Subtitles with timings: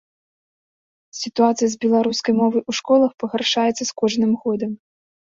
[1.21, 4.71] Сітуацыя з беларускай мовай у школах пагаршаецца з кожным годам.